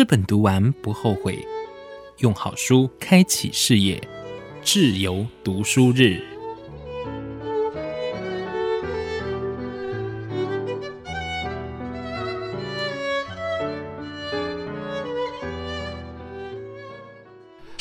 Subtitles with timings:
[0.00, 1.38] 这本读完不后悔，
[2.20, 4.02] 用好书开启视野，
[4.62, 6.39] 自由读书日。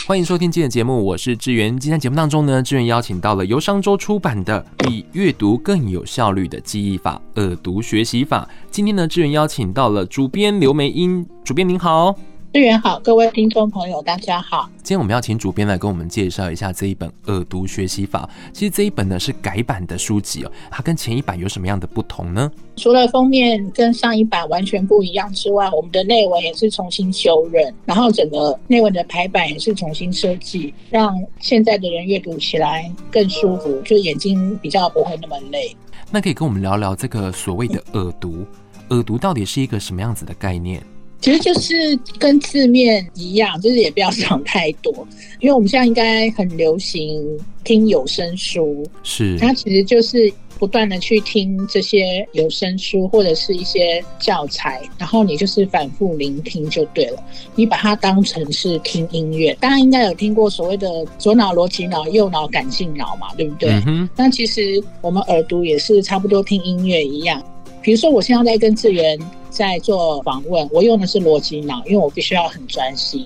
[0.10, 1.78] 欢迎收听今天的节目，我是志源。
[1.78, 8.50] 今天节目当中呢，志源邀请到了由商周出版的《比阅读更有效率的记忆法——耳读学习法》。
[8.72, 12.16] 今天呢，志源邀请到了主编刘梅英，主编您好。
[12.52, 14.67] 志远好，各位听众朋友，大家好。
[14.77, 18.27] 今天我们要请主编来跟我们介绍一下这一本耳读学习法。
[18.52, 22.52] 其实这一本呢是改版的书籍哦，它跟前一版有什么样的不同呢？
[22.75, 35.77] 除了封面跟上一版完全不一样之外，我们的内文也是重新修润，然后整个内文的排版也是重新设计，让现在的人阅读起来更舒服，就眼睛比较不会那么累。
[36.09, 40.81] 那可以跟我们聊聊这个所谓的耳读，嗯、耳读到底是一个什么样子的概念？
[41.22, 44.94] 其实就是跟字面一样，就是也不要想太多，
[45.42, 57.23] 因为我们现在应该很流行听有声书，是它其实就是不断的去听这些有声书或者是一些教材，然后你就是反复聆听就对了，
[57.56, 59.56] 你把它当成是听音乐。
[59.59, 63.70] 大家应该有听过所谓的左脑逻辑脑、右脑感性脑嘛，对不对？
[63.88, 64.09] 嗯。
[64.17, 67.42] 那其实我们耳读也是差不多听音乐一样，
[67.81, 69.19] 比如说我现在在跟智源。
[69.49, 73.25] 在做访问，我用的是逻辑脑，因为我必须要很专心。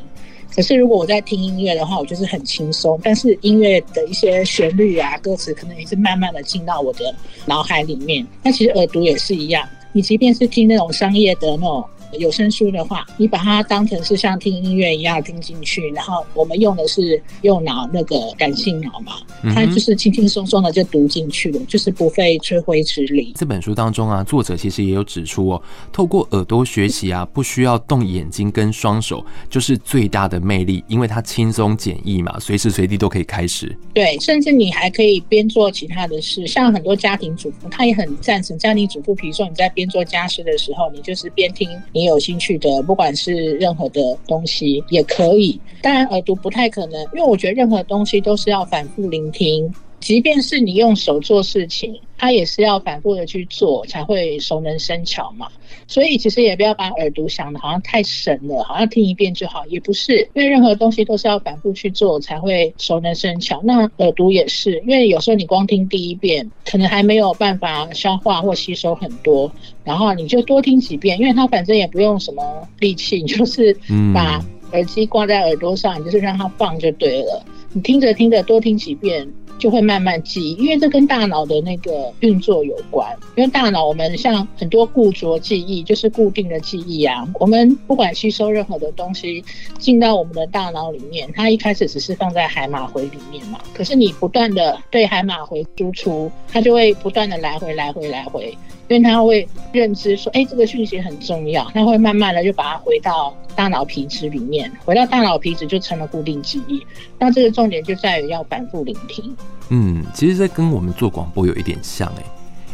[0.56, 2.98] 可是如果我在听音乐的话，我就是很轻松。
[3.04, 7.14] 但是音乐的一些旋律啊、歌词，可能也是慢慢的进到我的
[7.46, 8.26] 脑海里面。
[8.42, 11.84] 那其实耳读也是一样，你即便是听那种商业的那种。
[12.18, 19.14] 有声书的话，你把它当成是像听音乐一样听进去，然后我们用的是右脑那个感性脑嘛，
[19.56, 23.34] 它就是轻轻松松的就读进去了，就是不费吹灰之力。
[23.36, 33.76] 这本书当中啊，作者其实也有指出哦，透过耳朵学习啊，不需要动眼睛跟双手，就是最大的魅力，因为它轻松简易嘛，随时随地都可以开始。
[33.94, 42.03] 对，甚至你还可以边做其他的事，像很多家庭主妇，他也很赞成家庭主妇，比如说你在边做家事的时候，你就是边听你。
[42.04, 45.58] 你有兴趣的，不管是任何的东西也可以。
[45.82, 49.74] 当然，耳读不太可能，因为我觉得任何东西都是要反复聆听。
[50.04, 55.48] 即便是你用手做事情，它也是要反复的去做，才会熟能生巧嘛。
[55.88, 60.18] 所以其实也不要把耳读想的好像太神了，好像听一遍就好，也不是。
[60.34, 63.62] 因为任何东西都是要反复去做，才会熟能生巧。
[63.64, 69.50] 那耳读也是，因为有时候你光听第一遍，可能还没有办法消化或吸收很多，
[69.86, 73.74] 然后你就多听几遍，因为它反正也不用什么力气，你就是
[74.14, 74.44] 把
[74.74, 77.42] 耳机挂在耳朵上，你就是让它放就对了。
[77.72, 79.28] 你听着听着，多听几遍。
[79.58, 83.08] 就会慢慢记忆，因为这跟大脑的那个运作有关。
[83.36, 87.28] 因为大脑，我们像很多固着记忆，就是固定的记忆啊。
[87.40, 89.44] 我们不管吸收任何的东西
[89.80, 93.60] 进到我们的大脑里面，它一开始只是放在海马回里面嘛。
[93.74, 98.56] 可是你不断的对海马回输出，它就会不断的来回来回来回。
[98.90, 106.86] 因为他会认知说，哎，这个讯息很重要，它会慢慢的就把它回到大脑皮质里面，回到大脑皮质就成了固定记忆。
[107.18, 109.36] 那这个重点就在于要反复聆听。
[109.70, 112.24] 嗯，其实这跟我们做广播有一点像哎，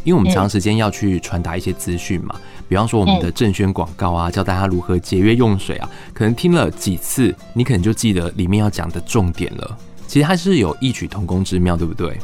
[0.03, 2.35] 因为我们长时间要去传达一些资讯嘛，
[2.67, 9.77] 比方说我们的政宣广告啊，教大家如何节约用水啊，可能听了几次，你可能就记得里面要讲的重点了。
[10.07, 12.17] 其实它是有异曲同工之妙，对不对？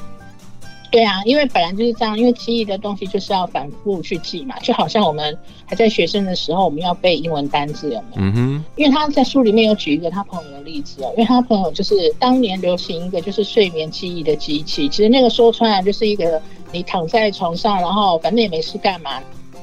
[0.92, 8.22] 对啊，因为本来就是这样，因为记忆的东西就是要反复去记嘛，就好像我们还在学生的时候，我们要背英文单字，有没有？
[8.22, 8.66] 嗯哼。
[8.76, 16.42] 因为他在书里面有举一个他朋友的例子哦，因为他朋友就是当年流行一个就是睡眠记忆的机器，其实那个说穿了就是一个
[16.72, 19.22] 你躺在床上，然后反正也没事干嘛，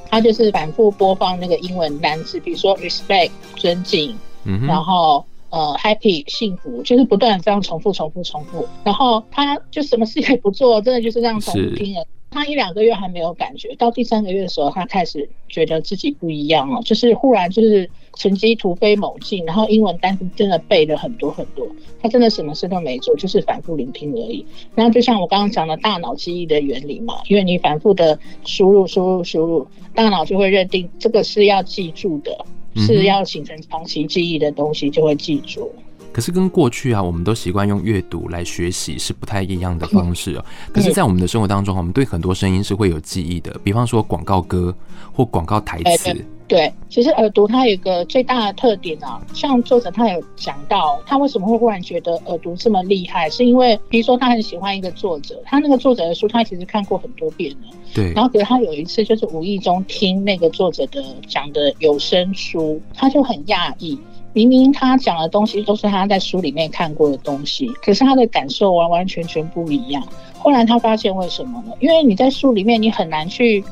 [0.09, 5.25] 他就是反复播放那个英文单字，比如说 respect 尊敬，嗯哼，然后。
[5.53, 12.03] 呃，happy 幸福就是不断这样重复、重复、重复，然后他就什么事也不做，真的就是这样重复听了。
[12.31, 21.67] 他一两个月还没有感觉，到第三个月的时候，他开始觉得自己不一样了，就是忽然就是成绩突飞猛进，然后英文单词真的背了很多很多。
[22.01, 24.43] 他真的什么事都没做，就是反复聆听而已。
[24.73, 32.43] 然后就像我刚刚讲的大脑记忆的原理嘛，因为你反复的输入、输入、输入，大脑就会认定这个是要记住的。
[32.75, 35.73] 是要形成长期记忆的东西，就会记住。
[36.13, 40.45] 可是跟过去啊，我们都习惯用阅读来学习，是不太一样的方式哦。
[40.71, 44.73] 可是，在我们的生活当中，我们对很多声音是会有记忆的，比方说广告歌
[45.11, 46.15] 或广告台词。
[46.45, 57.75] 对，其实耳读它有一个最大的特点啊，像作者他有讲到，他为什么会忽然觉得耳读这么厉害，是因为比如说他很喜欢一个作者，他那个作者的书他其实看过很多遍了。
[57.93, 58.11] 对。
[58.13, 63.97] 然后，可是他有一次就是无意中听那个作者的讲的有声书，他就很讶异。
[64.33, 70.03] 明明他讲的东西都是他在书里面看过的东西，可是他的感受完完全全不一样。
[70.37, 71.71] 后来他发现为什么呢？
[71.79, 73.63] 因为你在书里面你很难去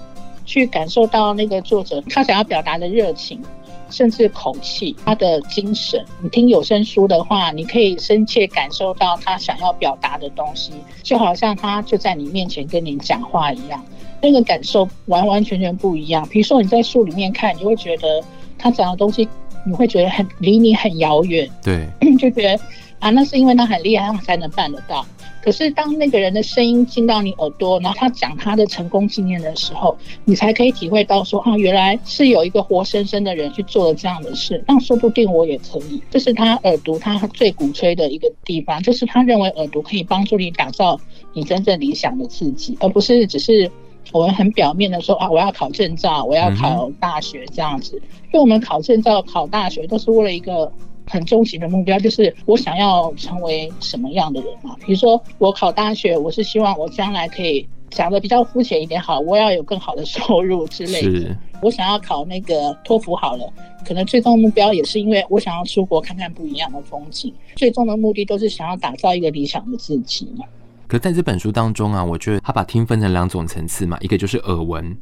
[0.46, 3.42] 去感受到那个作者他想要表达的热情，
[3.90, 6.06] 甚至口气，他的精神。
[6.22, 10.72] 你听有声书的话，你可以深切感受到他想要表达的东西，
[11.02, 13.84] 就好像他就在你面前跟你讲话一样，
[14.22, 16.28] 那个感受完完全全不一样。
[16.30, 18.24] 比如说你在书里面看，你会觉得
[18.58, 19.28] 他讲的东西，
[19.66, 21.88] 你会觉得很离你很遥远，对，
[22.18, 22.60] 就觉得
[23.00, 25.06] 啊，那是因为他很厉害，他才能办得到。
[25.44, 36.00] 可是当那个人的声音进到你耳朵，然后他讲他的成功经验的时候，你才可以体会到说啊，原来是有一个活生生的人去做了这样的事，那说不定我也可以。
[36.12, 41.00] 这是他耳读他最鼓吹的一个地方，就是他认为耳读可以帮助你打造
[41.34, 43.72] 你真正理想的自己，而不是只是。
[44.12, 47.96] 我们很表面的说啊，我要考证照，我要考大学这样子。
[48.26, 50.72] 因为我们考证照、考大学都是为了一个
[51.08, 54.76] 很终极的目标，就是我想要成为什么样的人嘛。
[54.86, 61.38] 比如说我考大学，我是希望我将来可以讲的比较肤浅一点，好，我要有更好的收入之类的。
[61.62, 63.48] 我想要考那个托福好了，
[63.86, 67.34] 可能最终目标也是因为我想要出国看看不一样的风景。
[67.56, 70.46] 最终的目的都是想要打造一个理想的自己嘛。
[70.92, 74.98] 可在这本书当中啊，我觉得他把听分成两种层次嘛，一个就是耳闻，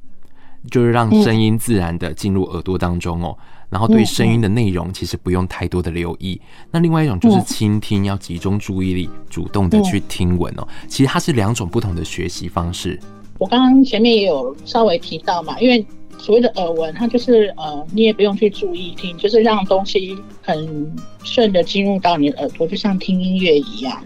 [0.69, 3.35] 就是让声音自然的进入耳朵当中哦，
[3.71, 6.39] 然后对声音的内容其实不用太多的留意。
[6.69, 10.67] 那另外一种就是倾听，要集中注意力，主动的去听闻哦。
[10.87, 12.99] 其实它是两种不同的学习方式。
[13.39, 15.83] 我刚刚前面也有稍微提到嘛，因为
[16.19, 23.99] 所谓的耳闻，它就是呃，你也不用去注意听，就是让东西很顺的进入到你的耳朵，就像听音乐一样。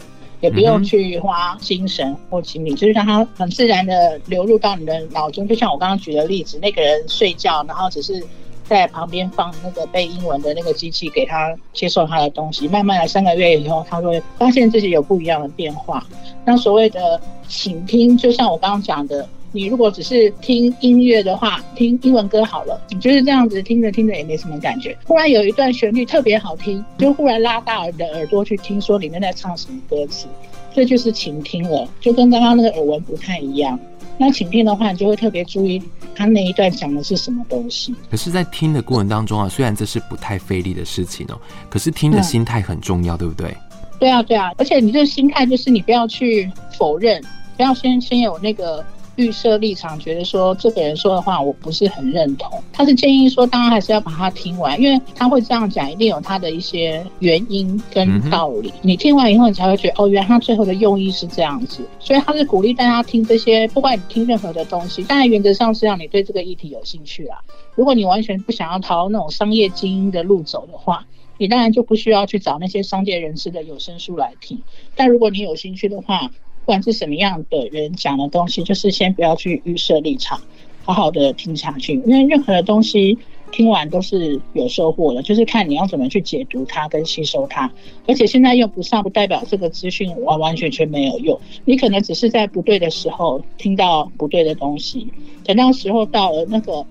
[0.43, 5.47] 也不用去花精神或精力，就是让它很自然的流入到你的脑中。
[5.47, 8.21] 就像我刚刚举的例子，那个人睡觉，然后只是
[8.65, 16.05] 在旁边放那个背英文的那个机器给他接受他的东西，慢慢的三个月以后，他会发现自己有不一样的变化。
[16.43, 19.25] 那所谓的倾听，就像我刚刚讲的。
[19.55, 24.97] 你如果只是听音乐的话，听英文歌好了，你就是这样子听着听着也没什么感觉。
[25.05, 30.25] 忽然有一段旋律特别好听，就忽然拉大你的耳朵去听，说里面在唱什么歌词，
[30.73, 33.79] 这就是倾听了，就跟刚刚那个耳闻不太一样。
[34.17, 35.79] 那倾听的话，你就会特别注意
[36.15, 37.93] 他那一段讲的是什么东西。
[38.09, 41.39] 可是，在听的过程当中啊，虽然这是不太费力的事情哦，
[41.69, 43.55] 可是听的心态很重要，对不对？
[43.99, 47.23] 对啊，对啊，而且你这个心态就是你不要去否认，
[47.55, 48.83] 不要先先有那个。
[49.15, 52.61] 预设立场，觉得说这个人说的话我不是很认同。
[52.71, 58.73] 他是建议说，当然还是要把它听完，因为他会这样讲，一定有他的一些原因跟道理。
[58.81, 61.87] 你听完以后，你才会觉得哦，原来他最后的用意是这样子。
[61.99, 67.39] 所以他是鼓励大家听这些，不管你听任何的东西，当然原则上是让你对这个议题有兴趣啦。
[67.75, 71.05] 如果你完全不想要朝那种商业精英的路走的话，
[71.37, 74.61] 你当然就不需要去找那些商界人士的有声书来听。
[74.95, 76.29] 但如果你有兴趣的话，
[76.65, 80.39] 不管是什么样的人讲的东西，就是先不要去预设立场，
[80.85, 82.01] 好好的听下去。
[82.05, 83.17] 因为任何的东西
[83.51, 87.69] 听完都是有收获的，就是看你要怎么去解读它跟吸收它。
[88.07, 91.37] 而且现在用不上，不代表这个资讯完完全全没有用。
[91.65, 95.07] 你可能只是在不对的时候听到不对的东西，
[95.43, 96.85] 等到时候到了那个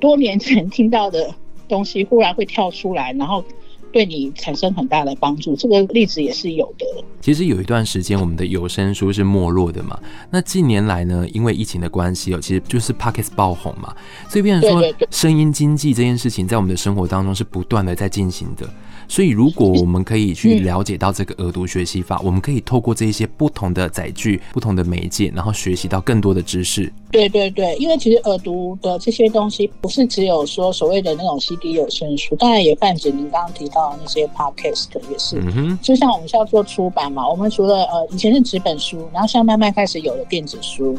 [0.00, 1.34] 多年前听到的
[1.68, 3.44] 东西，忽然会跳出来，然后。
[3.92, 6.86] 对你产生很大的帮助，这个例子也是有的。
[7.20, 9.98] 其实有一段时间，我们的有声书是没落的嘛。
[10.30, 13.94] 那近年来呢，因为疫情的关系哦，其实就是 Pockets 爆红嘛，
[14.28, 18.68] 所以变成说声音经济这件事情，在我们的生活当中是不断的在进行的。
[19.08, 26.92] 所以，如果我们可以去了解到这个耳读学习法，我们可以透过这一些不同的载具、不同的媒介，然后学习到更多的知识。
[27.10, 35.38] 对对对，因为其实耳读的这些东西，不是只有说所谓的那种 CD 有声书，当然也泛指您刚刚提到的那些 Podcast 也是。
[35.40, 35.78] 嗯哼。
[35.80, 40.98] 就像我们是要做出版嘛，我们除了呃以前是纸本书，然后现在慢慢开始有了电子书。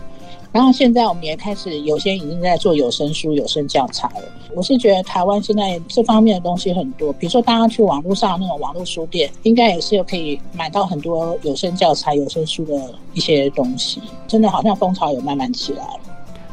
[0.51, 4.23] 然后现在我们也开始有些已经在做有声书、有声教材了。
[4.55, 12.73] 我是觉得台湾现在这方面的东西很多，比如说大家去网络上那种网络书店，应该也是有可以买到很多有声教材、有声书的
[13.13, 14.01] 一些东西。
[14.27, 15.99] 真的好像风潮有慢慢起来了。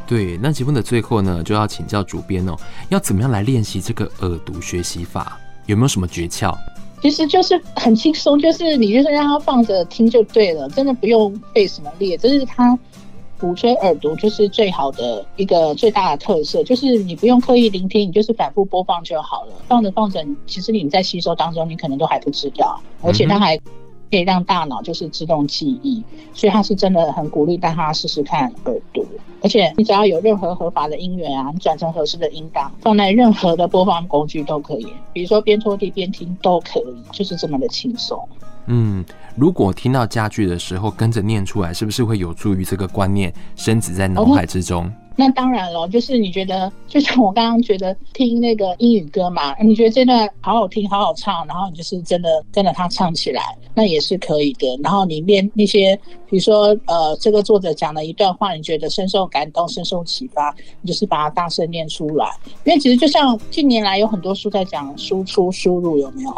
[0.05, 2.55] 对，那节目的最后呢，就要请教主编哦，
[2.89, 5.39] 要怎么样来练习这个耳读学习法？
[5.65, 6.55] 有没有什么诀窍？
[7.01, 12.77] 其实就是很轻松，就是你就是让他放着听就对了，真的不用背什么列，这是它。
[13.39, 19.53] 鼓吹耳读就是最好的一个最大的特色，就是你不用刻意聆听，你就是反复播放就好了。
[19.67, 26.03] 放着放着，其实你在吸收当中，你可能都还不知道，而且它还可以让大脑就是自动记忆，
[26.33, 29.05] 所以它是真的很鼓励大家试试看耳读。
[29.43, 38.27] 而且你只要有任何合法的音源啊，你转成合适的音档，放在任何的播放工具都可以，比如说边拖地边听都可以，就是这么的轻松。
[38.67, 39.03] 嗯，
[39.35, 44.85] 如果听到家具的时候跟着念出来，是不是会有助于这个观念深植在脑海之中？
[44.85, 53.41] 哦那当然了，就是你觉得， 就像我刚刚觉得听那个英语歌嘛，你觉得这段好好听，好好唱，然后你就是真的跟着他唱起来，
[53.73, 54.67] 那也是可以的。
[54.83, 62.29] 然后你念那些，比如说呃，这个作者讲了一段话，你觉得深受感动、深受启发，你就是把它大声念出来。
[62.65, 66.31] 因为其实就像近年来有很多书在讲输出、输入，有没有？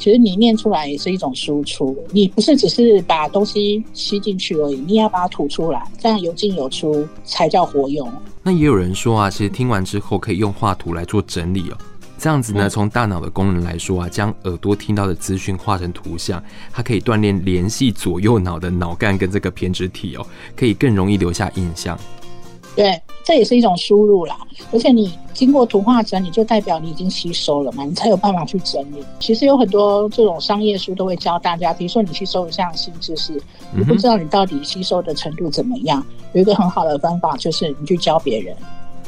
[0.00, 8.10] 其实你念出来也是一种输出，你不是只是把东西吸进去而已，你也要把它吐出来，这样有进有出才叫活用。
[8.42, 11.76] 那也有人说啊，其实听完之后可以用画图来做整理哦，
[12.16, 16.42] 这样子呢，从大脑的功能来说啊，将耳朵听到的资讯画成图像，
[16.72, 20.26] 它可以锻炼联系左右脑的脑干跟这个胼胝体哦，
[20.56, 21.98] 可以更容易留下印象。
[22.76, 24.38] 对，这也是一种输入啦。
[24.72, 29.04] 而且你经过图画整理，就代表你已经吸收了嘛，你才有办法去整理。
[29.18, 33.32] 其实有很多这种商业书都会教大家，比如说你吸收一项新知识，
[33.76, 38.56] 你不知道你到底吸收的程度怎么样，有一个很好的方法就是你去教别人。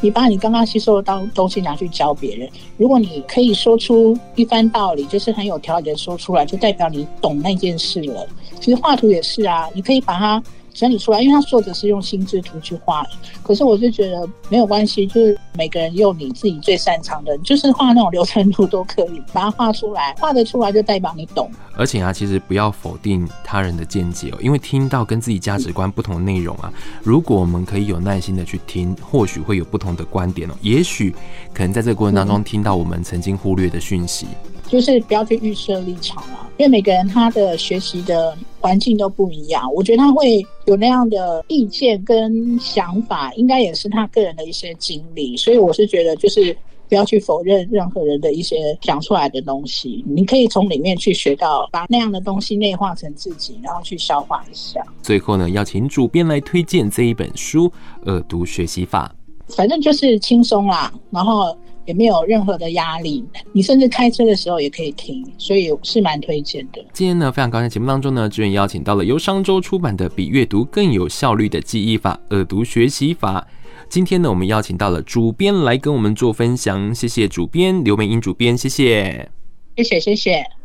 [0.01, 8.27] 你把你刚刚吸收的当东西拿去教别人，如果你可以说出一番道理，就是很有条理的说出来，就代表你懂那件事了。
[8.61, 10.43] 其实画图也是啊，你可以把它。
[10.75, 13.11] 整理出来，因为他作者是用心智图去画的。
[13.43, 21.51] 可是我就觉得没有关系，就是每个人用你自己最擅长的，就是画那种流程图都可以，把它画出来，画得出来就代表你懂。
[21.75, 30.55] 而且啊，其实不要否定他人的见解哦，因为听到跟自己价值观不同的内容啊，如果我们可以有耐心的去听，或许会有不同的观点哦。
[30.61, 31.15] 也许
[31.55, 34.27] 可能在这个过程当中听到我们曾经忽略的讯息。
[34.73, 46.57] 就是不要去预设立场了，因为每个人他的学习的环境都不一样，我觉得他会有那样的意见跟想法，应该也是他个人的一些经历，所以我是觉得就是
[46.89, 54.83] 不要去否认任何人的一些讲出来的东西，你可以从里面去学到，把那样的东西内化成自己，然后去消化一下。
[55.03, 57.69] 最后呢，要请主编来推荐这一本书
[58.11, 59.15] 《耳读学习法》，
[59.55, 61.55] 反正就是轻松啦，然后。
[61.85, 66.85] 也没有任何的压力，你甚至开车的时候也可以听，所以是蛮推荐的。
[66.93, 73.41] 今天呢，非常高兴节目当中呢，志远邀请到了由商周出版的《比阅读更有效率的记忆法——耳读学习法》。
[73.89, 79.29] 今天呢，我们邀请到了主编来跟我们做分享，谢谢主编刘美英主编，谢谢，
[79.77, 80.62] 谢谢，谢谢。